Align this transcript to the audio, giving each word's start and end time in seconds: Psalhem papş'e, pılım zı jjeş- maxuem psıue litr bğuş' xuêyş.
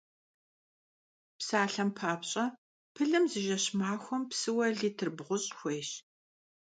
Psalhem 1.41 1.89
papş'e, 1.97 2.45
pılım 2.93 3.25
zı 3.31 3.39
jjeş- 3.45 3.65
maxuem 3.79 4.23
psıue 4.29 4.69
litr 4.79 5.07
bğuş' 5.17 5.49
xuêyş. 5.57 5.89